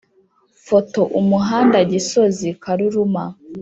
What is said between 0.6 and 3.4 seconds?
Photo Umuhanda Gisozi Karuruma